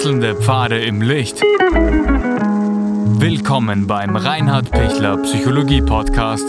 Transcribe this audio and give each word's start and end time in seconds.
Wechselnde 0.00 0.34
Pfade 0.34 0.82
im 0.82 1.02
Licht. 1.02 1.42
Willkommen 3.20 3.86
beim 3.86 4.16
Reinhard 4.16 4.70
Pichler 4.70 5.18
Psychologie 5.18 5.82
Podcast. 5.82 6.46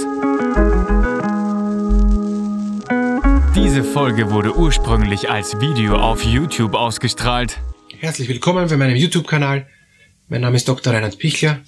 Diese 3.54 3.84
Folge 3.84 4.32
wurde 4.32 4.56
ursprünglich 4.56 5.30
als 5.30 5.60
Video 5.60 5.98
auf 5.98 6.24
YouTube 6.24 6.76
ausgestrahlt. 6.76 7.60
Herzlich 8.00 8.30
willkommen 8.30 8.70
bei 8.70 8.78
meinem 8.78 8.96
YouTube-Kanal. 8.96 9.68
Mein 10.30 10.40
Name 10.40 10.56
ist 10.56 10.70
Dr. 10.70 10.94
Reinhard 10.94 11.20
Pichler. 11.20 11.60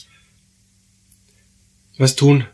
Was 1.98 2.16
tun, 2.16 2.46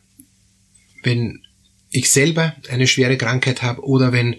wenn 1.03 1.43
ich 1.91 2.09
selber 2.09 2.55
eine 2.71 2.87
schwere 2.87 3.15
Krankheit 3.15 3.61
habe 3.61 3.83
oder 3.85 4.11
wenn 4.11 4.37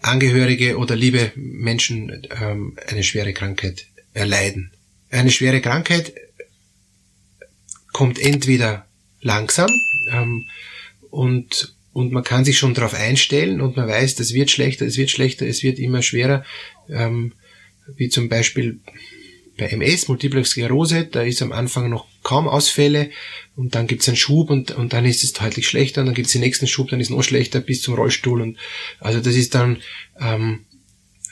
Angehörige 0.00 0.78
oder 0.78 0.96
liebe 0.96 1.30
Menschen 1.36 2.26
ähm, 2.40 2.78
eine 2.88 3.02
schwere 3.02 3.34
Krankheit 3.34 3.89
erleiden. 4.12 4.72
Eine 5.10 5.30
schwere 5.30 5.60
Krankheit 5.60 6.12
kommt 7.92 8.18
entweder 8.18 8.86
langsam 9.20 9.70
ähm, 10.12 10.46
und, 11.10 11.74
und 11.92 12.12
man 12.12 12.24
kann 12.24 12.44
sich 12.44 12.58
schon 12.58 12.74
darauf 12.74 12.94
einstellen 12.94 13.60
und 13.60 13.76
man 13.76 13.88
weiß, 13.88 14.14
das 14.14 14.32
wird 14.32 14.50
schlechter, 14.50 14.86
es 14.86 14.96
wird 14.96 15.10
schlechter, 15.10 15.46
es 15.46 15.62
wird 15.62 15.78
immer 15.78 16.02
schwerer, 16.02 16.44
ähm, 16.88 17.32
wie 17.96 18.08
zum 18.08 18.28
Beispiel 18.28 18.80
bei 19.58 19.66
MS, 19.66 20.08
Multiple 20.08 20.44
Sklerose, 20.44 21.04
da 21.04 21.22
ist 21.22 21.42
am 21.42 21.52
Anfang 21.52 21.90
noch 21.90 22.06
kaum 22.22 22.48
Ausfälle 22.48 23.10
und 23.56 23.74
dann 23.74 23.86
gibt's 23.86 24.08
einen 24.08 24.16
Schub 24.16 24.48
und, 24.48 24.70
und 24.70 24.92
dann 24.92 25.04
ist 25.04 25.22
es 25.22 25.32
deutlich 25.34 25.68
schlechter 25.68 26.00
und 26.00 26.06
dann 26.06 26.14
gibt's 26.14 26.32
den 26.32 26.40
nächsten 26.40 26.66
Schub, 26.66 26.88
dann 26.88 27.00
ist 27.00 27.08
es 27.08 27.16
noch 27.16 27.22
schlechter 27.22 27.60
bis 27.60 27.82
zum 27.82 27.94
Rollstuhl 27.94 28.40
und 28.40 28.56
also 29.00 29.20
das 29.20 29.34
ist 29.34 29.54
dann 29.54 29.78
ähm, 30.18 30.64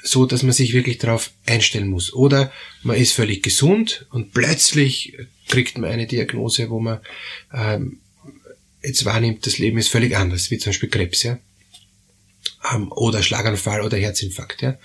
so, 0.03 0.27
dass 0.27 0.43
man 0.43 0.53
sich 0.53 0.73
wirklich 0.73 0.99
darauf 0.99 1.31
einstellen 1.47 1.89
muss. 1.89 2.13
Oder 2.13 2.53
man 2.83 2.97
ist 2.97 3.13
völlig 3.13 3.43
gesund 3.43 4.07
und 4.11 4.33
plötzlich 4.33 5.17
kriegt 5.49 5.79
man 5.79 5.91
eine 5.91 6.07
Diagnose, 6.07 6.71
wo 6.71 6.81
man 6.81 7.01
ähm, 7.53 8.01
jetzt 8.83 9.05
wahrnimmt, 9.05 9.47
das 9.47 9.59
Leben 9.59 9.79
ist 9.79 9.89
völlig 9.89 10.17
anders, 10.17 10.51
wie 10.51 10.59
zum 10.59 10.71
Beispiel 10.71 10.89
Krebs, 10.89 11.23
ja. 11.23 11.39
Ähm, 12.73 12.93
oder 12.93 13.23
Schlaganfall 13.23 13.83
oder 13.83 13.97
Herzinfarkt, 13.97 14.63
ja. 14.63 14.79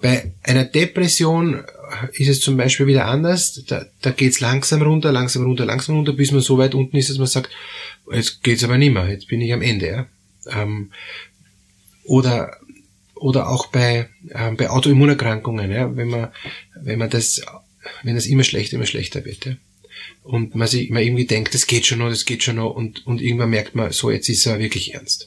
Bei 0.00 0.32
einer 0.42 0.64
Depression 0.64 1.62
ist 2.12 2.28
es 2.28 2.40
zum 2.40 2.56
Beispiel 2.56 2.86
wieder 2.86 3.04
anders. 3.06 3.62
Da, 3.66 3.84
da 4.00 4.10
geht's 4.10 4.40
langsam 4.40 4.80
runter, 4.80 5.12
langsam 5.12 5.44
runter, 5.44 5.66
langsam 5.66 5.96
runter, 5.96 6.14
bis 6.14 6.32
man 6.32 6.40
so 6.40 6.56
weit 6.56 6.74
unten 6.74 6.96
ist, 6.96 7.10
dass 7.10 7.18
man 7.18 7.26
sagt, 7.26 7.50
jetzt 8.10 8.42
geht's 8.42 8.64
aber 8.64 8.78
nicht 8.78 8.94
mehr, 8.94 9.08
jetzt 9.10 9.28
bin 9.28 9.42
ich 9.42 9.52
am 9.52 9.60
Ende. 9.60 9.86
Ja? 9.86 10.62
Ähm, 10.62 10.90
oder 12.04 12.56
oder 13.20 13.48
auch 13.48 13.66
bei, 13.66 14.08
ähm, 14.30 14.56
bei 14.56 14.70
Autoimmunerkrankungen, 14.70 15.70
ja, 15.70 15.94
wenn 15.94 16.08
man, 16.08 16.28
wenn 16.74 16.98
man 16.98 17.10
das, 17.10 17.42
wenn 18.02 18.14
das 18.14 18.26
immer 18.26 18.44
schlechter, 18.44 18.76
immer 18.76 18.86
schlechter 18.86 19.24
wird, 19.24 19.44
ja. 19.44 19.56
Und 20.22 20.54
man 20.54 20.68
sich, 20.68 20.90
man 20.90 21.02
irgendwie 21.02 21.26
denkt, 21.26 21.54
das 21.54 21.66
geht 21.66 21.86
schon 21.86 21.98
noch, 21.98 22.08
das 22.08 22.24
geht 22.24 22.42
schon 22.42 22.56
noch, 22.56 22.70
und, 22.70 23.06
und 23.06 23.20
irgendwann 23.20 23.50
merkt 23.50 23.74
man, 23.74 23.92
so, 23.92 24.10
jetzt 24.10 24.28
ist 24.28 24.46
er 24.46 24.58
wirklich 24.58 24.94
ernst. 24.94 25.26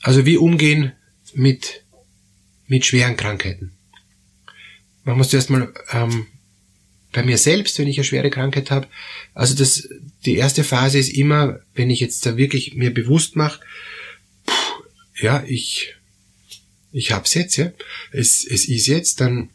Also 0.00 0.26
wie 0.26 0.36
umgehen 0.36 0.92
mit, 1.34 1.84
mit 2.66 2.84
schweren 2.84 3.16
Krankheiten? 3.16 3.72
Man 5.04 5.16
muss 5.16 5.30
zuerst 5.30 5.50
mal 5.50 5.72
ähm, 5.92 6.26
bei 7.12 7.22
mir 7.22 7.38
selbst, 7.38 7.78
wenn 7.78 7.88
ich 7.88 7.98
eine 7.98 8.04
schwere 8.04 8.30
Krankheit 8.30 8.70
habe, 8.70 8.88
also 9.34 9.54
das, 9.54 9.88
die 10.24 10.36
erste 10.36 10.64
Phase 10.64 10.98
ist 10.98 11.10
immer, 11.10 11.60
wenn 11.74 11.90
ich 11.90 12.00
jetzt 12.00 12.26
da 12.26 12.36
wirklich 12.36 12.74
mir 12.74 12.92
bewusst 12.92 13.36
mache, 13.36 13.60
ja, 15.20 15.44
ich, 15.46 15.94
ich 16.92 17.12
hab's 17.12 17.34
jetzt, 17.34 17.56
ja, 17.56 17.72
es, 18.10 18.44
es 18.44 18.66
ist 18.66 18.86
jetzt, 18.86 19.20
dann 19.20 19.50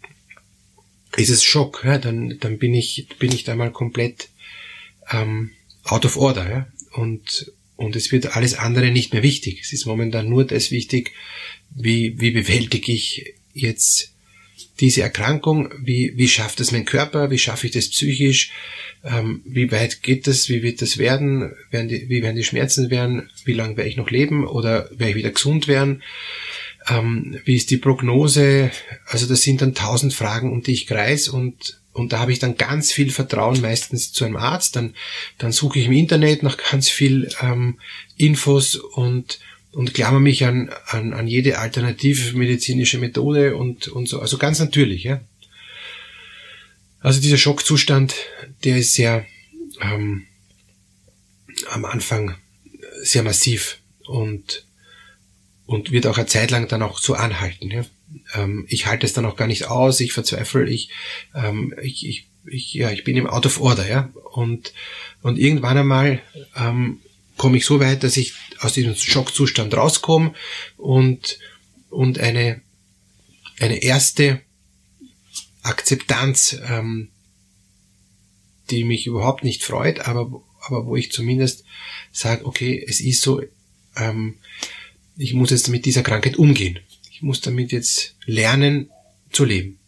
ist 1.15 1.29
es 1.29 1.43
Schock, 1.43 1.83
ja, 1.83 1.97
dann, 1.97 2.37
dann 2.39 2.57
bin 2.57 2.73
ich, 2.73 3.07
bin 3.19 3.31
ich 3.31 3.43
da 3.43 3.55
mal 3.55 3.71
komplett 3.71 4.29
ähm, 5.11 5.51
out 5.83 6.05
of 6.05 6.17
order, 6.17 6.49
ja, 6.49 6.67
und, 6.93 7.51
und 7.75 7.95
es 7.95 8.11
wird 8.11 8.35
alles 8.35 8.55
andere 8.55 8.91
nicht 8.91 9.13
mehr 9.13 9.23
wichtig. 9.23 9.61
Es 9.61 9.71
ist 9.71 9.85
momentan 9.85 10.29
nur 10.29 10.45
das 10.45 10.71
wichtig, 10.71 11.11
wie, 11.69 12.19
wie 12.19 12.31
bewältige 12.31 12.91
ich 12.91 13.33
jetzt 13.53 14.13
diese 14.79 15.01
Erkrankung, 15.01 15.69
wie, 15.79 16.13
wie 16.15 16.27
schafft 16.27 16.59
es 16.59 16.71
mein 16.71 16.85
Körper, 16.85 17.31
wie 17.31 17.39
schaffe 17.39 17.67
ich 17.67 17.73
das 17.73 17.89
psychisch, 17.89 18.51
ähm, 19.03 19.41
wie 19.45 19.71
weit 19.71 20.03
geht 20.03 20.27
das, 20.27 20.49
wie 20.49 20.61
wird 20.61 20.81
das 20.81 20.97
werden, 20.97 21.53
werden 21.71 21.87
die, 21.87 22.09
wie 22.09 22.21
werden 22.21 22.35
die 22.35 22.43
Schmerzen 22.43 22.89
werden, 22.89 23.29
wie 23.45 23.53
lange 23.53 23.77
werde 23.77 23.89
ich 23.89 23.97
noch 23.97 24.09
leben? 24.09 24.45
Oder 24.45 24.89
werde 24.91 25.09
ich 25.09 25.15
wieder 25.15 25.31
gesund 25.31 25.67
werden, 25.67 26.03
ähm, 26.89 27.39
wie 27.45 27.55
ist 27.55 27.69
die 27.69 27.77
Prognose, 27.77 28.71
also 29.05 29.25
das 29.25 29.41
sind 29.41 29.61
dann 29.61 29.75
tausend 29.75 30.13
Fragen, 30.13 30.51
um 30.51 30.63
die 30.63 30.73
ich 30.73 30.87
kreis 30.87 31.27
und 31.27 31.79
und 31.93 32.13
da 32.13 32.19
habe 32.19 32.31
ich 32.31 32.37
dann 32.37 32.57
ganz 32.57 32.91
viel 32.91 33.09
Vertrauen 33.09 33.59
meistens 33.59 34.13
zu 34.13 34.23
einem 34.23 34.35
Arzt. 34.35 34.75
Dann, 34.75 34.93
dann 35.39 35.51
suche 35.51 35.79
ich 35.79 35.87
im 35.87 35.93
Internet 35.93 36.43
nach 36.43 36.55
ganz 36.57 36.89
viel 36.89 37.27
ähm, 37.41 37.79
Infos 38.17 38.75
und 38.75 39.39
und 39.71 39.93
klammer 39.93 40.19
mich 40.19 40.45
an, 40.45 40.71
an, 40.87 41.13
an 41.13 41.27
jede 41.27 41.59
alternative 41.59 42.35
medizinische 42.37 42.97
Methode 42.97 43.55
und, 43.55 43.87
und 43.87 44.07
so. 44.07 44.19
Also 44.19 44.37
ganz 44.37 44.59
natürlich, 44.59 45.03
ja. 45.03 45.21
Also 46.99 47.21
dieser 47.21 47.37
Schockzustand, 47.37 48.15
der 48.63 48.77
ist 48.77 48.93
sehr 48.93 49.25
ähm, 49.81 50.25
am 51.69 51.85
Anfang 51.85 52.35
sehr 53.01 53.23
massiv 53.23 53.77
und, 54.05 54.65
und 55.67 55.91
wird 55.91 56.07
auch 56.07 56.17
eine 56.17 56.27
Zeit 56.27 56.49
lang 56.49 56.67
dann 56.67 56.81
auch 56.81 56.97
so 56.97 57.13
anhalten. 57.13 57.69
Ja. 57.69 57.85
Ähm, 58.33 58.65
ich 58.69 58.87
halte 58.87 59.05
es 59.05 59.13
dann 59.13 59.25
auch 59.25 59.35
gar 59.35 59.47
nicht 59.47 59.65
aus, 59.65 59.99
ich 59.99 60.13
verzweifle, 60.13 60.67
ich, 60.67 60.89
ähm, 61.35 61.75
ich, 61.83 62.07
ich, 62.07 62.27
ich, 62.45 62.73
ja, 62.73 62.89
ich 62.89 63.03
bin 63.03 63.17
im 63.17 63.27
Out 63.27 63.45
of 63.45 63.59
Order, 63.59 63.87
ja. 63.87 64.09
Und, 64.31 64.73
und 65.21 65.37
irgendwann 65.37 65.77
einmal 65.77 66.21
ähm, 66.55 67.01
komme 67.35 67.57
ich 67.57 67.65
so 67.65 67.81
weit, 67.81 68.03
dass 68.03 68.15
ich 68.15 68.33
aus 68.59 68.73
diesem 68.73 68.95
Schockzustand 68.95 69.75
rauskomme 69.75 70.33
und, 70.77 71.37
und 71.89 72.17
eine, 72.17 72.61
eine 73.59 73.83
erste 73.83 74.39
Akzeptanz, 75.63 76.59
ähm, 76.65 77.09
die 78.69 78.85
mich 78.85 79.05
überhaupt 79.05 79.43
nicht 79.43 79.63
freut, 79.63 80.07
aber, 80.07 80.41
aber 80.61 80.85
wo 80.85 80.95
ich 80.95 81.11
zumindest 81.11 81.65
sage, 82.13 82.45
okay, 82.45 82.83
es 82.87 83.01
ist 83.01 83.21
so, 83.21 83.41
ähm, 83.97 84.35
ich 85.17 85.33
muss 85.33 85.51
jetzt 85.51 85.69
mit 85.69 85.85
dieser 85.85 86.03
Krankheit 86.03 86.37
umgehen. 86.37 86.79
Ich 87.11 87.21
muss 87.21 87.41
damit 87.41 87.71
jetzt 87.71 88.15
lernen 88.25 88.89
zu 89.31 89.43
leben. 89.45 89.79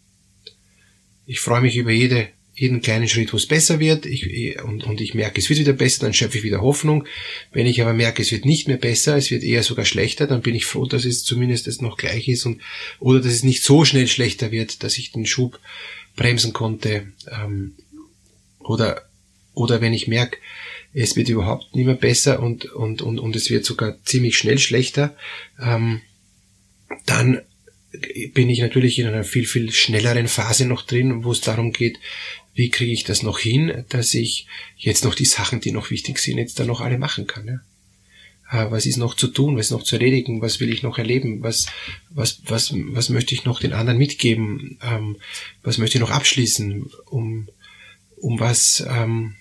Ich 1.25 1.40
freue 1.40 1.62
mich 1.62 1.75
über 1.75 1.91
jede 1.91 2.29
jeden 2.59 2.81
kleinen 2.81 3.07
Schritt, 3.07 3.31
wo 3.31 3.38
es 3.38 3.45
besser 3.45 3.79
wird 3.79 4.06
ich, 4.06 4.62
und, 4.62 4.84
und 4.84 5.00
ich 5.00 5.13
merke, 5.13 5.40
es 5.40 5.50
wird 5.50 5.59
wieder 5.59 5.72
besser, 5.72 6.01
dann 6.01 6.13
schöpfe 6.13 6.40
ich 6.40 6.44
wieder 6.44 6.62
Hoffnung. 6.62 7.06
Wenn 7.53 7.66
ich 7.66 7.81
aber 7.81 7.94
merke, 7.94 8.22
es 8.22 8.34
wird 8.34 8.44
nicht 8.44 8.67
mehr 8.67 8.78
besser, 8.78 9.16
es 9.16 9.31
wird 9.31 9.44
eher 9.44 9.63
sogar 9.63 9.85
schlechter, 9.85 10.28
dann 10.28 10.41
bin 10.41 10.56
ich 10.56 10.66
froh, 10.66 10.85
dass 10.85 11.06
es 11.06 11.23
zumindest 11.23 11.67
jetzt 11.67 11.81
noch 11.81 11.96
gleich 11.96 12.28
ist 12.28 12.46
und 12.46 12.61
oder 13.00 13.22
dass 13.22 13.31
es 13.31 13.44
nicht 13.44 13.63
so 13.63 13.85
schnell 13.85 14.07
schlechter 14.07 14.51
wird, 14.51 14.84
dass 14.84 14.97
ich 14.97 15.13
den 15.13 15.25
Schub 15.25 15.59
bremsen 16.17 16.51
konnte 16.51 17.07
ähm, 17.31 17.75
oder 18.59 19.03
oder 19.53 19.79
wenn 19.79 19.94
ich 19.94 20.07
merke, 20.07 20.38
es 20.94 21.16
wird 21.16 21.29
überhaupt 21.29 21.75
nicht 21.75 21.85
mehr 21.85 21.95
besser 21.95 22.41
und 22.41 22.66
und 22.66 23.01
und 23.01 23.19
und 23.19 23.35
es 23.35 23.50
wird 23.50 23.66
sogar 23.66 23.97
ziemlich 24.03 24.38
schnell 24.38 24.59
schlechter, 24.59 25.16
ähm, 25.61 26.01
dann 27.05 27.41
bin 28.33 28.50
ich 28.50 28.59
natürlich 28.59 28.99
in 28.99 29.07
einer 29.07 29.23
viel, 29.23 29.45
viel 29.45 29.72
schnelleren 29.72 30.28
Phase 30.28 30.66
noch 30.66 30.83
drin, 30.83 31.23
wo 31.23 31.31
es 31.31 31.41
darum 31.41 31.72
geht, 31.72 31.97
wie 32.53 32.69
kriege 32.69 32.91
ich 32.91 33.03
das 33.03 33.23
noch 33.23 33.39
hin, 33.39 33.85
dass 33.89 34.13
ich 34.13 34.47
jetzt 34.78 35.03
noch 35.03 35.16
die 35.16 35.25
Sachen, 35.25 35.59
die 35.59 35.72
noch 35.72 35.89
wichtig 35.91 36.19
sind, 36.19 36.38
jetzt 36.38 36.59
dann 36.59 36.67
noch 36.67 36.81
alle 36.81 36.97
machen 36.97 37.25
kann. 37.25 37.47
Ja? 37.47 37.61
Äh, 38.51 38.72
was 38.72 38.85
ist 38.85 38.97
noch 38.97 39.16
zu 39.16 39.28
tun, 39.28 39.57
was 39.57 39.67
ist 39.67 39.72
noch 39.72 39.83
zu 39.83 39.95
erledigen, 39.95 40.41
was 40.41 40.59
will 40.59 40.72
ich 40.72 40.83
noch 40.83 40.97
erleben, 40.97 41.41
was, 41.41 41.67
was, 42.09 42.41
was, 42.46 42.73
was 42.75 43.09
möchte 43.09 43.34
ich 43.34 43.46
noch 43.46 43.59
den 43.59 43.73
anderen 43.73 43.97
mitgeben, 43.97 44.78
ähm, 44.84 45.17
was 45.64 45.78
möchte 45.78 45.97
ich 45.97 46.02
noch 46.02 46.11
abschließen, 46.11 46.91
um, 47.05 47.49
um 48.17 48.40
was, 48.40 48.85
ähm, 48.87 49.35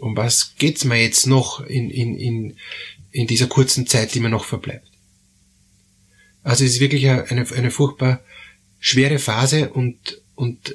um 0.00 0.16
was 0.16 0.54
geht's 0.56 0.84
mir 0.84 1.00
jetzt 1.00 1.26
noch 1.26 1.60
in, 1.60 1.90
in, 1.90 2.16
in, 2.16 2.56
in 3.10 3.26
dieser 3.26 3.46
kurzen 3.46 3.86
Zeit, 3.86 4.14
die 4.14 4.20
mir 4.20 4.30
noch 4.30 4.44
verbleibt. 4.44 4.88
Also 6.42 6.64
es 6.64 6.74
ist 6.74 6.80
wirklich 6.80 7.08
eine, 7.08 7.50
eine 7.50 7.70
furchtbar 7.70 8.20
schwere 8.80 9.18
Phase 9.18 9.70
und, 9.70 10.20
und 10.34 10.74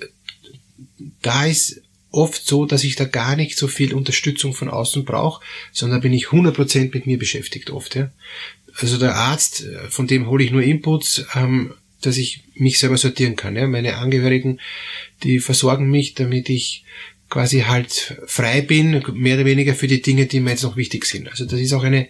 da 1.21 1.45
ist 1.45 1.81
oft 2.11 2.47
so, 2.47 2.65
dass 2.65 2.83
ich 2.83 2.95
da 2.95 3.05
gar 3.05 3.35
nicht 3.35 3.57
so 3.57 3.67
viel 3.67 3.93
Unterstützung 3.93 4.53
von 4.53 4.69
außen 4.69 5.05
brauche, 5.05 5.43
sondern 5.71 6.01
bin 6.01 6.13
ich 6.13 6.27
100% 6.27 6.93
mit 6.93 7.05
mir 7.05 7.19
beschäftigt 7.19 7.69
oft. 7.69 7.95
Ja. 7.95 8.11
Also 8.79 8.97
der 8.97 9.15
Arzt, 9.15 9.65
von 9.89 10.07
dem 10.07 10.27
hole 10.27 10.43
ich 10.43 10.51
nur 10.51 10.63
Inputs, 10.63 11.25
ähm, 11.35 11.73
dass 12.01 12.17
ich 12.17 12.43
mich 12.55 12.79
selber 12.79 12.97
sortieren 12.97 13.35
kann. 13.35 13.55
Ja. 13.55 13.67
Meine 13.67 13.97
Angehörigen, 13.97 14.59
die 15.23 15.39
versorgen 15.39 15.89
mich, 15.89 16.13
damit 16.13 16.49
ich 16.49 16.85
quasi 17.29 17.61
halt 17.61 18.21
frei 18.25 18.61
bin, 18.61 19.03
mehr 19.13 19.35
oder 19.35 19.45
weniger 19.45 19.75
für 19.75 19.87
die 19.87 20.01
Dinge, 20.01 20.27
die 20.27 20.39
mir 20.39 20.51
jetzt 20.51 20.63
noch 20.63 20.77
wichtig 20.77 21.05
sind. 21.05 21.29
Also 21.29 21.45
das 21.45 21.59
ist 21.59 21.73
auch 21.73 21.83
eine 21.83 22.07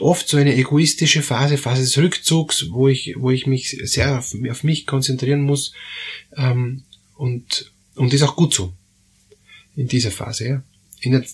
oft 0.00 0.28
so 0.28 0.36
eine 0.36 0.54
egoistische 0.56 1.22
Phase, 1.22 1.58
Phase 1.58 1.82
des 1.82 1.98
Rückzugs, 1.98 2.70
wo 2.70 2.88
ich, 2.88 3.14
wo 3.18 3.30
ich 3.30 3.46
mich 3.46 3.78
sehr 3.84 4.18
auf, 4.18 4.34
auf 4.50 4.64
mich 4.64 4.86
konzentrieren 4.86 5.42
muss, 5.42 5.72
ähm, 6.36 6.84
und, 7.16 7.72
und 7.94 8.12
ist 8.12 8.22
auch 8.22 8.36
gut 8.36 8.54
so. 8.54 8.72
In 9.76 9.88
dieser 9.88 10.10
Phase, 10.10 10.48
ja. 10.48 10.62
In 11.00 11.12
der, 11.12 11.24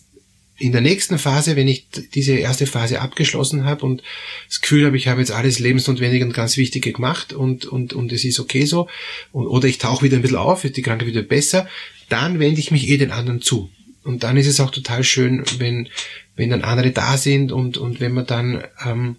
in 0.59 0.73
der 0.73 0.81
nächsten 0.81 1.19
Phase, 1.19 1.55
wenn 1.55 1.69
ich 1.69 1.87
diese 2.15 2.33
erste 2.33 2.67
Phase 2.67 3.01
abgeschlossen 3.01 3.65
habe 3.65 3.87
und 3.87 4.03
das 4.49 4.61
Gefühl 4.61 4.85
habe, 4.87 4.97
ich 4.97 5.07
habe 5.07 5.21
jetzt 5.21 5.31
alles 5.31 5.61
lebensnotwendige 5.61 6.25
und 6.25 6.35
ganz 6.35 6.57
Wichtige 6.57 6.93
gemacht 6.93 7.33
und, 7.33 7.65
und, 7.65 7.93
und 7.93 8.13
es 8.13 8.25
ist 8.25 8.41
okay 8.41 8.65
so, 8.65 8.89
und, 9.31 9.47
oder 9.47 9.69
ich 9.69 9.79
tauche 9.79 10.05
wieder 10.05 10.17
ein 10.17 10.23
bisschen 10.23 10.37
auf, 10.37 10.65
ist 10.65 10.77
die 10.77 10.83
Krankheit 10.83 11.07
wieder 11.07 11.23
besser, 11.23 11.69
dann 12.09 12.41
wende 12.41 12.61
ich 12.61 12.73
mich 12.73 12.89
eh 12.89 12.97
den 12.97 13.13
anderen 13.13 13.41
zu. 13.41 13.71
Und 14.03 14.25
dann 14.25 14.37
ist 14.37 14.47
es 14.47 14.59
auch 14.59 14.71
total 14.71 15.05
schön, 15.05 15.45
wenn, 15.59 15.89
wenn 16.35 16.51
dann 16.51 16.63
andere 16.63 16.91
da 16.91 17.17
sind 17.17 17.53
und, 17.53 17.77
und 17.77 18.01
wenn 18.01 18.15
wir 18.15 18.25
dann 18.25 18.65
ähm, 18.85 19.17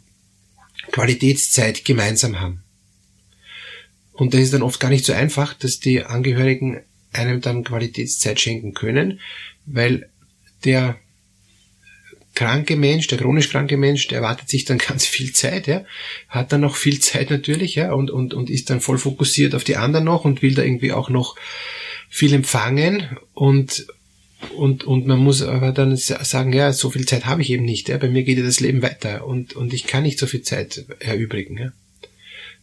Qualitätszeit 0.92 1.86
gemeinsam 1.86 2.42
haben. 2.42 2.64
Und 4.12 4.34
das 4.34 4.42
ist 4.42 4.54
dann 4.54 4.64
oft 4.64 4.82
gar 4.82 4.90
nicht 4.90 5.06
so 5.06 5.14
einfach, 5.14 5.54
dass 5.54 5.80
die 5.80 6.04
Angehörigen 6.04 6.82
einem 7.14 7.40
dann 7.40 7.64
Qualitätszeit 7.64 8.42
schenken 8.42 8.74
können, 8.74 9.22
weil 9.66 10.10
der 10.66 10.98
kranke 12.40 12.78
Mensch, 12.78 13.08
der 13.08 13.18
chronisch 13.18 13.50
kranke 13.50 13.76
Mensch, 13.76 14.08
der 14.08 14.20
erwartet 14.20 14.48
sich 14.48 14.64
dann 14.64 14.78
ganz 14.88 15.06
viel 15.06 15.34
Zeit, 15.34 15.68
ja, 15.68 15.84
hat 16.30 16.54
dann 16.54 16.62
noch 16.62 16.78
viel 16.78 17.00
Zeit 17.00 17.30
natürlich, 17.30 17.76
ja, 17.76 17.92
und, 17.92 18.10
und, 18.10 18.34
und 18.34 18.50
ist 18.50 18.70
dann 18.70 18.80
voll 18.80 18.98
fokussiert 18.98 19.56
auf 19.56 19.66
die 19.66 19.76
anderen 19.76 20.06
noch 20.06 20.24
und 20.24 20.42
will 20.42 20.56
da 20.56 20.64
irgendwie 20.64 20.94
auch 20.94 21.10
noch 21.10 21.36
viel 22.08 22.34
empfangen 22.34 23.18
und, 23.34 23.88
und, 24.56 24.86
und 24.86 25.06
man 25.06 25.20
muss 25.20 25.42
aber 25.42 25.74
dann 25.74 25.98
sagen, 25.98 26.54
ja, 26.54 26.72
so 26.72 26.90
viel 26.92 27.06
Zeit 27.06 27.26
habe 27.26 27.42
ich 27.42 27.50
eben 27.50 27.66
nicht, 27.66 27.90
ja, 27.90 27.98
bei 27.98 28.08
mir 28.08 28.24
geht 28.24 28.38
ja 28.38 28.46
das 28.46 28.62
Leben 28.62 28.82
weiter 28.82 29.28
und, 29.28 29.54
und 29.54 29.74
ich 29.74 29.86
kann 29.86 30.04
nicht 30.04 30.18
so 30.18 30.26
viel 30.26 30.42
Zeit 30.42 30.86
erübrigen, 31.00 31.58
ja. 31.58 31.72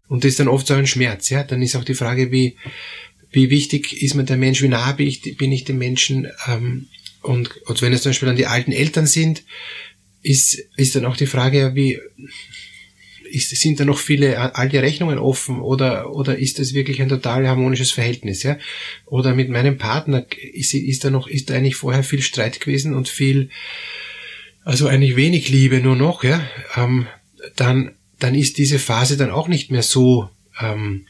Und 0.09 0.25
das 0.25 0.31
ist 0.31 0.41
dann 0.41 0.49
oft 0.49 0.69
so 0.69 0.73
ein 0.75 0.87
Schmerz, 0.87 1.29
ja. 1.31 1.43
Dann 1.43 1.61
ist 1.61 1.77
auch 1.77 1.85
die 1.85 1.95
Frage, 1.95 2.31
wie, 2.31 2.57
wie 3.31 3.51
wichtig 3.51 4.03
ist 4.03 4.15
mir 4.15 4.25
der 4.25 4.37
Mensch, 4.37 4.63
wie 4.63 4.69
nah 4.69 4.93
bin 4.93 5.09
ich, 5.09 5.37
bin 5.37 5.51
ich 5.51 5.65
dem 5.65 5.79
Menschen, 5.79 6.29
ähm, 6.47 6.87
und, 7.23 7.57
und 7.67 7.83
wenn 7.83 7.93
es 7.93 8.03
zum 8.03 8.11
Beispiel 8.11 8.27
dann 8.27 8.37
die 8.37 8.47
alten 8.47 8.73
Eltern 8.73 9.07
sind, 9.07 9.43
ist, 10.23 10.55
ist 10.77 10.97
dann 10.97 11.05
auch 11.05 11.17
die 11.17 11.27
Frage, 11.27 11.75
wie, 11.75 12.01
ist, 13.27 13.51
sind 13.51 13.81
da 13.81 13.85
noch 13.85 13.99
viele 13.99 14.55
alte 14.55 14.83
Rechnungen 14.83 15.19
offen 15.19 15.61
oder, 15.61 16.13
oder 16.13 16.39
ist 16.39 16.59
das 16.59 16.75
wirklich 16.75 17.01
ein 17.03 17.09
total 17.09 17.47
harmonisches 17.47 17.93
Verhältnis, 17.93 18.43
ja? 18.43 18.59
Oder 19.05 19.35
mit 19.35 19.51
meinem 19.51 19.79
Partner 19.79 20.25
ist, 20.53 20.75
ist 20.75 21.05
da 21.05 21.11
noch, 21.11 21.27
ist 21.27 21.51
da 21.51 21.55
eigentlich 21.55 21.77
vorher 21.77 22.03
viel 22.03 22.23
Streit 22.23 22.61
gewesen 22.61 22.95
und 22.95 23.09
viel, 23.09 23.51
also 24.65 24.87
eigentlich 24.89 25.17
wenig 25.17 25.49
Liebe 25.49 25.81
nur 25.81 25.97
noch, 25.97 26.25
ja? 26.25 26.41
Ähm, 26.77 27.07
dann, 27.57 27.95
dann 28.19 28.35
ist 28.35 28.59
diese 28.59 28.79
Phase 28.79 29.17
dann 29.17 29.31
auch 29.31 29.49
nicht 29.49 29.71
mehr 29.71 29.83
so 29.83 30.31
ähm, 30.61 31.07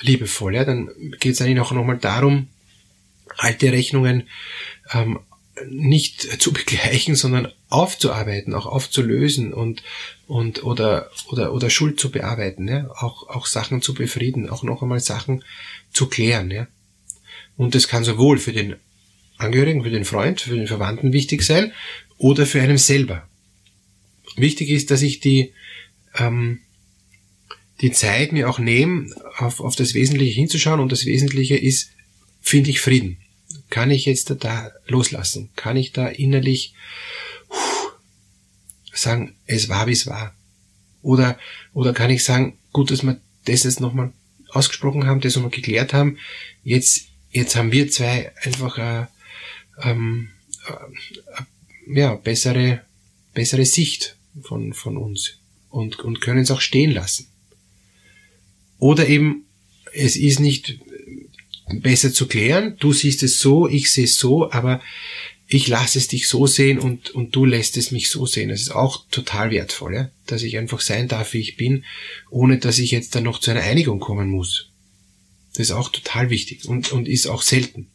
liebevoll, 0.00 0.54
ja? 0.54 0.64
Dann 0.64 0.90
geht 1.20 1.34
es 1.34 1.42
eigentlich 1.42 1.60
auch 1.60 1.72
nochmal 1.72 1.98
darum, 1.98 2.48
alte 3.38 3.72
Rechnungen 3.72 4.24
ähm, 4.92 5.20
nicht 5.68 6.40
zu 6.40 6.52
begleichen, 6.52 7.14
sondern 7.14 7.52
aufzuarbeiten, 7.68 8.54
auch 8.54 8.66
aufzulösen 8.66 9.52
und 9.52 9.82
und 10.26 10.64
oder 10.64 11.10
oder 11.30 11.52
oder 11.52 11.70
Schuld 11.70 11.98
zu 11.98 12.10
bearbeiten, 12.10 12.68
ja, 12.68 12.90
auch 12.90 13.28
auch 13.28 13.46
Sachen 13.46 13.82
zu 13.82 13.94
befrieden, 13.94 14.48
auch 14.48 14.62
noch 14.62 14.82
einmal 14.82 15.00
Sachen 15.00 15.44
zu 15.92 16.06
klären, 16.08 16.50
ja. 16.50 16.66
Und 17.56 17.74
das 17.74 17.88
kann 17.88 18.04
sowohl 18.04 18.38
für 18.38 18.52
den 18.52 18.76
Angehörigen, 19.36 19.82
für 19.82 19.90
den 19.90 20.04
Freund, 20.04 20.40
für 20.40 20.56
den 20.56 20.66
Verwandten 20.66 21.12
wichtig 21.12 21.42
sein 21.42 21.72
oder 22.18 22.46
für 22.46 22.60
einen 22.60 22.78
selber. 22.78 23.28
Wichtig 24.36 24.70
ist, 24.70 24.90
dass 24.90 25.02
ich 25.02 25.20
die 25.20 25.52
ähm, 26.14 26.60
die 27.80 27.90
Zeit 27.90 28.32
mir 28.32 28.48
auch 28.48 28.58
nehme, 28.58 29.12
auf, 29.38 29.60
auf 29.60 29.74
das 29.74 29.94
Wesentliche 29.94 30.32
hinzuschauen 30.32 30.80
und 30.80 30.92
das 30.92 31.04
Wesentliche 31.04 31.56
ist, 31.56 31.90
finde 32.40 32.70
ich 32.70 32.80
Frieden. 32.80 33.18
Kann 33.70 33.90
ich 33.90 34.04
jetzt 34.04 34.34
da 34.40 34.70
loslassen? 34.86 35.50
Kann 35.56 35.76
ich 35.76 35.92
da 35.92 36.08
innerlich 36.08 36.74
sagen, 38.92 39.34
es 39.46 39.68
war, 39.68 39.86
wie 39.86 39.92
es 39.92 40.06
war? 40.06 40.34
Oder, 41.02 41.38
oder 41.72 41.92
kann 41.92 42.10
ich 42.10 42.24
sagen, 42.24 42.58
gut, 42.72 42.90
dass 42.90 43.02
wir 43.02 43.20
das 43.44 43.64
jetzt 43.64 43.80
nochmal 43.80 44.12
ausgesprochen 44.50 45.06
haben, 45.06 45.20
das 45.20 45.34
nochmal 45.34 45.50
geklärt 45.50 45.92
haben. 45.92 46.18
Jetzt, 46.62 47.06
jetzt 47.30 47.56
haben 47.56 47.72
wir 47.72 47.90
zwei 47.90 48.32
einfach 48.42 48.78
äh, 48.78 49.06
ähm, 49.82 50.30
äh, 50.68 51.98
ja, 51.98 52.14
bessere, 52.14 52.82
bessere 53.34 53.64
Sicht 53.64 54.16
von, 54.42 54.72
von 54.72 54.96
uns 54.96 55.38
und, 55.70 55.98
und 56.00 56.20
können 56.20 56.40
es 56.40 56.50
auch 56.50 56.60
stehen 56.60 56.92
lassen. 56.92 57.26
Oder 58.78 59.08
eben, 59.08 59.44
es 59.92 60.16
ist 60.16 60.40
nicht 60.40 60.78
besser 61.80 62.12
zu 62.12 62.26
klären. 62.26 62.76
Du 62.78 62.92
siehst 62.92 63.22
es 63.22 63.38
so, 63.38 63.68
ich 63.68 63.90
sehe 63.90 64.04
es 64.04 64.16
so, 64.16 64.50
aber 64.50 64.80
ich 65.48 65.68
lasse 65.68 65.98
es 65.98 66.08
dich 66.08 66.28
so 66.28 66.46
sehen 66.46 66.78
und, 66.78 67.10
und 67.10 67.36
du 67.36 67.44
lässt 67.44 67.76
es 67.76 67.90
mich 67.90 68.10
so 68.10 68.26
sehen. 68.26 68.48
Das 68.48 68.60
ist 68.60 68.74
auch 68.74 69.06
total 69.10 69.50
wertvoll, 69.50 69.94
ja? 69.94 70.10
dass 70.26 70.42
ich 70.42 70.56
einfach 70.56 70.80
sein 70.80 71.08
darf, 71.08 71.34
wie 71.34 71.40
ich 71.40 71.56
bin, 71.56 71.84
ohne 72.30 72.58
dass 72.58 72.78
ich 72.78 72.90
jetzt 72.90 73.14
dann 73.14 73.24
noch 73.24 73.38
zu 73.38 73.50
einer 73.50 73.62
Einigung 73.62 74.00
kommen 74.00 74.28
muss. 74.28 74.70
Das 75.52 75.66
ist 75.68 75.72
auch 75.72 75.90
total 75.90 76.30
wichtig 76.30 76.66
und, 76.66 76.92
und 76.92 77.06
ist 77.06 77.26
auch 77.26 77.42
selten. 77.42 77.88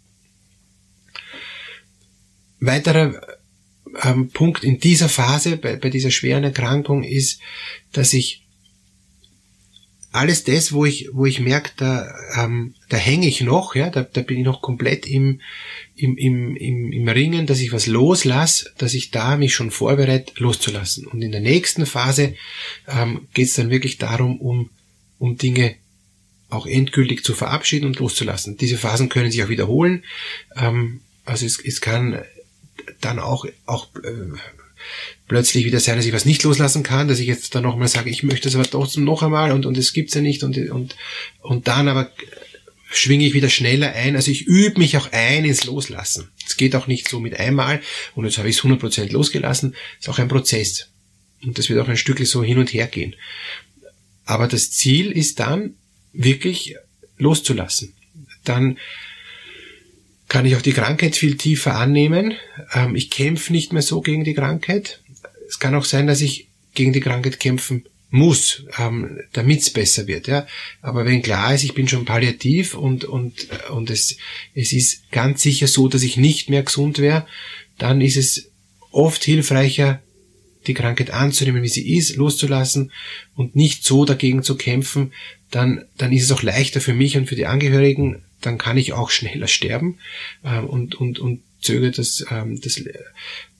Weiterer 2.59 3.21
ähm, 4.03 4.29
Punkt 4.29 4.63
in 4.63 4.79
dieser 4.79 5.09
Phase, 5.09 5.57
bei, 5.57 5.75
bei 5.75 5.89
dieser 5.89 6.12
schweren 6.12 6.44
Erkrankung, 6.44 7.03
ist, 7.03 7.39
dass 7.91 8.13
ich 8.13 8.47
alles 10.18 10.44
das, 10.44 10.74
wo 10.74 10.86
ich, 10.86 11.10
wo 11.14 11.25
ich 11.25 11.40
merke, 11.40 11.72
da, 11.78 12.14
ähm, 12.36 12.74
da 12.90 12.98
hänge 12.98 13.28
ich 13.28 13.42
noch, 13.42 13.75
ja, 13.75 13.90
da, 13.90 14.04
da 14.04 14.22
bin 14.22 14.40
ich 14.40 14.46
noch 14.46 14.62
komplett 14.62 15.06
im, 15.06 15.42
im, 15.96 16.18
im, 16.18 16.56
im, 16.56 16.92
im 16.92 17.08
Ringen, 17.08 17.46
dass 17.46 17.60
ich 17.60 17.72
was 17.72 17.88
loslasse, 17.88 18.72
dass 18.78 18.94
ich 18.94 19.12
da 19.12 19.38
mich 19.38 19.54
schon 19.54 19.72
vorbereite, 19.72 20.34
loszulassen. 20.38 21.08
Und 21.08 21.22
in 21.22 21.31
der 21.31 21.42
nächsten 21.42 21.86
Phase 21.86 22.36
ähm, 22.88 23.28
geht 23.34 23.48
es 23.48 23.54
dann 23.54 23.69
wirklich 23.69 23.98
darum, 23.98 24.40
um, 24.40 24.69
um 25.19 25.38
Dinge 25.38 25.75
auch 26.50 26.66
endgültig 26.66 27.24
zu 27.24 27.34
verabschieden 27.34 27.86
und 27.86 28.00
loszulassen. 28.00 28.58
Diese 28.58 28.78
Phasen 28.78 29.10
können 29.10 29.31
sich 29.31 29.44
auch 29.44 29.50
wiederholen. 29.50 30.04
Ähm, 30.56 31.02
also 31.25 31.46
es, 31.46 31.60
es 31.63 31.81
kann 31.81 32.22
dann 33.02 33.20
auch, 33.20 33.46
auch 33.66 33.90
äh, 34.04 34.38
plötzlich 35.27 35.65
wieder 35.65 35.79
sein, 35.79 35.97
dass 35.97 36.06
ich 36.06 36.13
was 36.13 36.25
nicht 36.25 36.44
loslassen 36.44 36.83
kann, 36.83 37.07
dass 37.07 37.19
ich 37.19 37.27
jetzt 37.27 37.56
dann 37.56 37.63
nochmal 37.63 37.88
sage, 37.88 38.09
ich 38.09 38.24
möchte 38.24 38.47
es 38.50 38.56
aber 38.56 38.69
trotzdem 38.69 39.03
noch 39.03 39.24
einmal 39.24 39.51
und, 39.51 39.65
und 39.65 39.77
es 39.77 39.94
gibt's 39.94 40.13
ja 40.13 40.21
nicht 40.21 40.43
und, 40.43 40.57
und, 40.57 40.96
und 41.41 41.67
dann 41.67 41.88
aber 41.88 42.12
schwinge 42.89 43.25
ich 43.25 43.34
wieder 43.34 43.50
schneller 43.50 43.93
ein. 43.93 44.15
Also 44.15 44.31
ich 44.31 44.46
übe 44.46 44.79
mich 44.79 44.98
auch 44.98 45.12
ein 45.12 45.46
ins 45.46 45.65
Loslassen. 45.65 46.29
Es 46.46 46.57
geht 46.57 46.75
auch 46.75 46.88
nicht 46.88 47.10
so 47.10 47.19
mit 47.19 47.39
einmal 47.39 47.81
und 48.15 48.25
jetzt 48.25 48.38
habe 48.38 48.50
ich 48.50 48.57
es 48.57 48.63
100% 48.63 49.12
losgelassen. 49.12 49.75
Es 50.00 50.07
ist 50.07 50.10
auch 50.10 50.19
ein 50.19 50.29
Prozess. 50.29 50.89
Und 51.43 51.57
das 51.57 51.69
wird 51.69 51.79
auch 51.79 51.88
ein 51.88 51.98
Stückchen 51.98 52.25
so 52.25 52.43
hin 52.43 52.57
und 52.57 52.74
her 52.74 52.88
gehen. 52.88 53.15
Aber 54.25 54.48
das 54.48 54.72
Ziel 54.72 55.12
ist 55.12 55.39
dann 55.39 55.75
wirklich 56.13 56.75
loszulassen. 57.17 57.93
Dann 58.43 58.77
kann 60.27 60.46
ich 60.46 60.55
auch 60.55 60.62
die 60.62 60.74
Krankheit 60.74 61.15
viel 61.15 61.38
tiefer 61.38 61.75
annehmen. 61.75 62.34
Ähm, 62.74 62.96
ich 62.96 63.10
kämpfe 63.10 63.51
nicht 63.53 63.74
mehr 63.74 63.81
so 63.81 64.01
gegen 64.01 64.24
die 64.24 64.34
Krankheit 64.34 65.01
es 65.48 65.60
kann 65.60 65.75
auch 65.75 65.86
sein, 65.86 66.07
dass 66.07 66.22
ich 66.22 66.48
gegen 66.74 66.93
die 66.93 67.00
Krankheit 67.00 67.39
kämpfen 67.39 67.86
muss, 68.10 68.63
ähm, 68.77 69.19
damit 69.34 69.62
es 69.62 69.69
besser 69.69 70.07
wird. 70.07 70.27
Ja. 70.27 70.48
Aber 70.81 71.05
wenn 71.05 71.22
klar 71.22 71.53
ist, 71.53 71.63
ich 71.63 71.74
bin 71.74 71.88
schon 71.88 72.05
palliativ 72.05 72.74
und, 72.74 73.03
und, 73.03 73.48
und 73.69 73.89
es, 73.89 74.17
es 74.53 74.72
ist 74.74 75.12
ganz 75.12 75.41
sicher 75.41 75.67
so, 75.67 75.88
dass 75.88 76.03
ich 76.03 76.17
nicht 76.17 76.50
mehr 76.50 76.63
gesund 76.63 77.00
wäre, 77.00 77.25
dann 77.77 78.01
ist 78.01 78.17
es 78.17 78.50
oft 78.91 79.24
hilfreicher, 79.24 80.01
die 80.67 80.74
Krankheit 80.74 81.12
anzunehmen, 81.12 81.63
wie 81.63 81.69
sie 81.69 81.96
ist, 81.96 82.15
loszulassen 82.15 82.91
und 83.36 83.55
nicht 83.55 83.84
so 83.84 84.05
dagegen 84.05 84.43
zu 84.43 84.55
kämpfen, 84.55 85.13
dann, 85.50 85.86
dann 85.98 86.12
ist 86.12 86.24
es 86.24 86.31
auch 86.31 86.43
leichter 86.43 86.81
für 86.81 86.93
mich 86.93 87.15
und 87.15 87.27
für 87.27 87.36
die 87.36 87.46
Angehörigen, 87.46 88.24
dann 88.41 88.58
kann 88.58 88.77
ich 88.77 88.94
auch 88.94 89.10
schneller 89.10 89.48
sterben 89.48 90.00
ähm, 90.44 90.65
und, 90.65 90.96
und, 90.96 91.20
und 91.20 91.41
zögere 91.62 91.91
das, 91.91 92.25
ähm, 92.29 92.62
das 92.62 92.82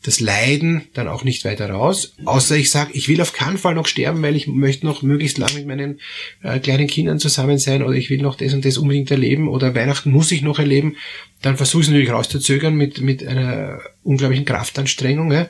das 0.04 0.20
Leiden 0.20 0.84
dann 0.94 1.08
auch 1.08 1.24
nicht 1.24 1.44
weiter 1.44 1.70
raus, 1.70 2.14
außer 2.24 2.56
ich 2.56 2.70
sage, 2.70 2.92
ich 2.94 3.10
will 3.10 3.20
auf 3.20 3.34
keinen 3.34 3.58
Fall 3.58 3.76
noch 3.76 3.88
sterben, 3.88 4.22
weil 4.22 4.36
ich 4.36 4.48
möchte 4.48 4.86
noch 4.86 5.02
möglichst 5.02 5.38
lang 5.38 5.54
mit 5.54 5.66
meinen 5.66 6.00
äh, 6.44 6.60
kleinen 6.60 6.88
Kindern 6.88 7.20
zusammen 7.20 7.58
sein 7.58 7.84
oder 7.84 7.94
ich 7.94 8.10
will 8.10 8.22
noch 8.22 8.36
das 8.36 8.54
und 8.54 8.64
das 8.64 8.78
unbedingt 8.78 9.12
erleben 9.12 9.50
oder 9.50 9.76
Weihnachten 9.76 10.12
muss 10.12 10.32
ich 10.32 10.44
noch 10.44 10.60
erleben, 10.60 10.96
dann 11.42 11.58
versuche 11.58 11.82
ich 11.82 11.88
es 11.88 11.92
natürlich 11.92 12.12
rauszuzögern 12.12 12.76
mit, 12.76 13.02
mit 13.02 13.26
einer 13.26 13.82
unglaublichen 14.04 14.46
Kraftanstrengung. 14.46 15.32
Ja. 15.32 15.50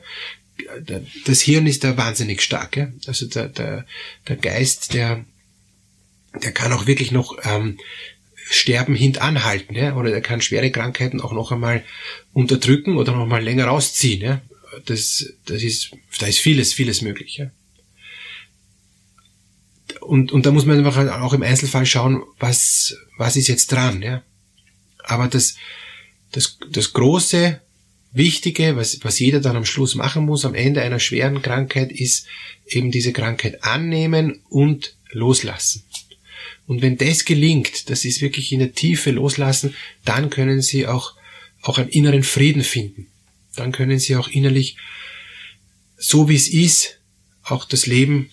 Das 1.26 1.42
Hirn 1.42 1.68
ist 1.68 1.84
da 1.84 1.96
wahnsinnig 1.98 2.42
stark. 2.42 2.78
Ja. 2.78 2.88
Also 3.06 3.28
der, 3.28 3.50
der, 3.50 3.86
der 4.28 4.38
Geist, 4.38 4.94
der, 4.94 5.24
der 6.42 6.52
kann 6.52 6.74
auch 6.74 6.88
wirklich 6.88 7.12
noch 7.12 7.38
ähm, 7.44 7.78
Sterben 8.50 8.96
hintanhalten, 8.96 9.76
ja, 9.76 9.96
oder 9.96 10.12
er 10.12 10.22
kann 10.22 10.42
schwere 10.42 10.72
Krankheiten 10.72 11.20
auch 11.20 11.34
noch 11.34 11.52
einmal 11.52 11.84
unterdrücken 12.34 12.98
oder 12.98 13.12
noch 13.14 13.28
mal 13.28 13.44
länger 13.44 13.66
rausziehen, 13.66 14.22
ja. 14.22 14.42
Das, 14.86 15.34
das 15.46 15.64
ist, 15.64 15.92
da 16.20 16.28
ist 16.28 16.40
vieles, 16.40 16.74
vieles 16.74 17.02
möglich, 17.02 17.38
ja. 17.38 17.52
Und, 20.02 20.32
und 20.32 20.46
da 20.46 20.52
muss 20.52 20.66
man 20.66 20.78
einfach 20.78 21.22
auch 21.22 21.34
im 21.34 21.44
Einzelfall 21.44 21.86
schauen, 21.86 22.24
was, 22.40 22.96
was 23.18 23.36
ist 23.36 23.48
jetzt 23.48 23.72
dran, 23.72 24.02
ja. 24.02 24.24
Aber 25.04 25.28
das, 25.28 25.56
das, 26.32 26.58
das 26.72 26.94
große, 26.94 27.60
wichtige, 28.14 28.76
was, 28.76 29.04
was 29.04 29.20
jeder 29.20 29.40
dann 29.40 29.56
am 29.56 29.66
Schluss 29.66 29.96
machen 29.96 30.26
muss, 30.26 30.46
am 30.46 30.56
Ende 30.56 30.82
einer 30.82 31.00
schweren 31.00 31.42
Krankheit, 31.42 31.92
ist 31.92 32.28
eben 32.66 32.92
diese 32.92 33.14
Krankheit 33.14 33.64
annehmen 33.64 34.42
und 34.50 34.96
loslassen. 35.12 35.84
Und 36.66 36.82
wenn 36.82 36.98
das 36.98 37.26
gelingt, 37.26 37.90
das 37.90 38.06
ist 38.06 38.22
wirklich 38.22 38.52
in 38.52 38.60
der 38.60 38.74
Tiefe 38.74 39.12
loslassen, 39.12 39.76
dann 40.06 40.30
können 40.30 40.62
Sie 40.62 40.88
auch, 40.88 41.16
auch 41.62 41.78
einen 41.78 41.90
inneren 41.90 42.24
Frieden 42.24 42.64
finden. 42.64 43.08
Dann 43.56 43.72
können 43.72 44.00
Sie 44.00 44.16
auch 44.16 44.28
innerlich, 44.28 44.78
so 45.98 46.30
wie 46.30 46.36
es 46.36 46.48
ist, 46.48 47.00
auch 47.44 47.66
das 47.66 47.88
Leben 47.88 48.30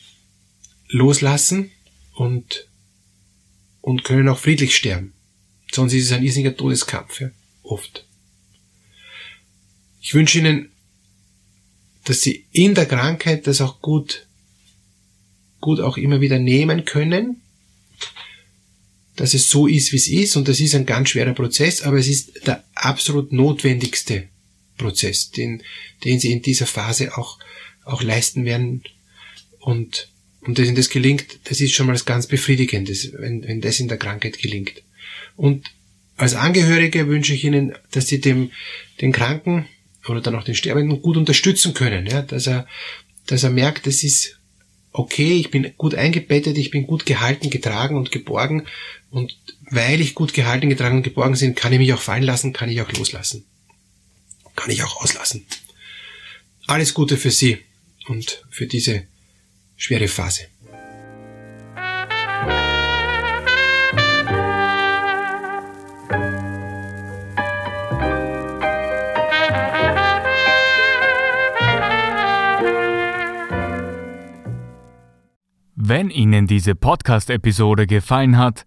loslassen 0.89 1.71
und, 2.15 2.69
und 3.81 4.05
können 4.05 4.29
auch 4.29 4.39
friedlich 4.39 4.77
sterben. 4.77 5.13
Sonst 5.73 5.93
ist 5.93 6.05
es 6.05 6.13
ein 6.13 6.23
irrsinniger 6.23 6.57
Todeskampf, 6.57 7.21
ja, 7.21 7.31
oft. 7.63 8.07
Ich 10.01 10.15
wünsche 10.15 10.39
Ihnen, 10.39 10.71
dass 12.05 12.21
Sie 12.21 12.47
in 12.53 12.75
der 12.75 12.87
Krankheit 12.87 13.47
das 13.47 13.61
auch 13.61 13.81
gut, 13.81 14.27
gut 15.61 15.81
auch 15.81 15.97
immer 15.97 16.21
wieder 16.21 16.39
nehmen 16.39 16.85
können, 16.85 17.41
dass 19.17 19.35
es 19.35 19.49
so 19.49 19.67
ist, 19.67 19.93
wie 19.93 19.97
es 19.97 20.09
ist, 20.09 20.37
und 20.37 20.49
das 20.49 20.61
ist 20.61 20.75
ein 20.75 20.87
ganz 20.87 21.11
schwerer 21.11 21.35
Prozess, 21.35 21.83
aber 21.83 21.99
es 21.99 22.09
ist 22.09 22.47
der 22.47 22.65
absolut 22.75 23.33
notwendigste 23.33 24.29
Prozess, 24.77 25.31
den, 25.31 25.63
den 26.05 26.19
Sie 26.19 26.33
in 26.33 26.43
dieser 26.43 26.67
Phase 26.67 27.17
auch, 27.17 27.39
auch 27.85 28.03
leisten 28.03 28.45
werden. 28.45 28.83
Und, 29.61 30.09
und 30.41 30.59
wenn 30.59 30.75
das 30.75 30.91
gelingt, 30.91 31.39
das 31.45 31.61
ist 31.61 31.75
schon 31.75 31.87
mal 31.87 31.99
ganz 32.05 32.27
Befriedigendes, 32.27 33.13
wenn, 33.17 33.47
wenn 33.47 33.61
das 33.61 33.81
in 33.81 33.89
der 33.89 33.99
Krankheit 33.99 34.39
gelingt. 34.39 34.83
Und 35.37 35.71
als 36.17 36.35
Angehörige 36.35 37.07
wünsche 37.09 37.35
ich 37.35 37.45
Ihnen, 37.45 37.75
dass 37.93 38.09
Sie 38.09 38.21
dem, 38.21 38.51
den 39.01 39.13
Kranken 39.13 39.67
oder 40.09 40.21
dann 40.21 40.35
auch 40.35 40.45
den 40.45 40.55
Sterbenden 40.55 41.01
gut 41.03 41.17
unterstützen 41.17 41.73
können, 41.75 42.07
ja, 42.07 42.23
dass 42.23 42.47
er, 42.47 42.67
dass 43.27 43.43
er 43.43 43.51
merkt, 43.51 43.87
es 43.87 44.05
ist 44.05 44.39
okay, 44.93 45.33
ich 45.39 45.51
bin 45.51 45.73
gut 45.77 45.95
eingebettet, 45.95 46.57
ich 46.57 46.71
bin 46.71 46.87
gut 46.87 47.05
gehalten, 47.05 47.51
getragen 47.51 47.97
und 47.97 48.13
geborgen 48.13 48.67
und 49.15 49.37
weil 49.71 50.01
ich 50.01 50.17
gut 50.17 50.35
gehalten, 50.35 50.69
getragen 50.69 50.97
und 50.97 51.03
geborgen 51.05 51.39
bin, 51.39 51.55
kann 51.55 51.73
ich 51.73 51.79
mich 51.79 51.93
auch 51.93 52.01
fallen 52.01 52.25
lassen, 52.25 52.53
kann 52.53 52.69
ich 52.69 52.81
auch 52.81 52.91
loslassen. 52.91 53.45
Kann 54.57 54.71
ich 54.71 54.83
auch 54.83 55.01
auslassen. 55.01 55.47
Alles 56.67 56.95
Gute 56.95 57.17
für 57.17 57.31
Sie 57.31 57.59
und 58.09 58.45
für 58.51 58.67
diese 58.67 59.07
schwere 59.77 60.09
Phase. 60.09 60.49
Wenn 75.77 76.11
Ihnen 76.11 76.49
diese 76.49 76.75
Podcast-Episode 76.75 77.87
gefallen 77.87 78.39
hat, 78.39 78.67